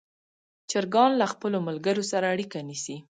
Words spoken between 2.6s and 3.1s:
نیسي.